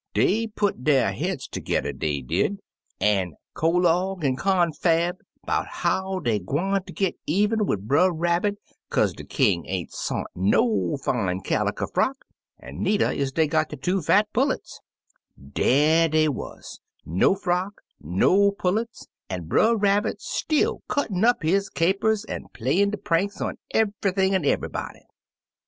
"Dey 0.15 0.47
put 0.47 0.83
der 0.83 1.11
heads 1.11 1.47
tergedder, 1.47 1.93
dey 1.93 2.23
did, 2.23 2.57
121 2.97 3.05
Uncle 3.05 3.71
Remus 3.71 4.15
Returns 4.15 4.23
an' 4.23 4.23
collogue 4.23 4.25
an' 4.25 4.35
confab 4.65 5.15
'bout 5.45 5.67
how 5.67 6.17
dey 6.17 6.39
gwincter 6.39 6.91
git 6.93 7.15
even 7.27 7.67
wid 7.67 7.87
Brer 7.87 8.11
Rabbit, 8.11 8.57
kaze 8.89 9.13
de 9.13 9.23
King 9.23 9.63
ain't 9.67 9.91
sont 9.91 10.25
no 10.33 10.97
fine 10.97 11.41
caliker 11.41 11.85
frock, 11.85 12.25
an' 12.59 12.81
needer 12.81 13.11
is 13.11 13.31
dey 13.31 13.45
got 13.45 13.69
der 13.69 13.75
two 13.77 14.01
fat 14.01 14.27
pullets. 14.33 14.81
Dar 15.37 16.07
dey 16.07 16.27
wuz, 16.29 16.79
no 17.05 17.35
frock, 17.35 17.81
no 17.99 18.49
pullets, 18.49 19.05
an' 19.29 19.43
Brer 19.43 19.75
Rab 19.77 20.05
bit 20.05 20.17
^till 20.17 20.79
cuttin' 20.87 21.23
up 21.23 21.43
his 21.43 21.69
capers 21.69 22.25
an' 22.25 22.45
pla3rin' 22.55 22.91
his 22.91 23.01
pranks 23.03 23.39
on 23.39 23.57
everything 23.71 24.33
an' 24.33 24.45
eve'ybody. 24.45 25.03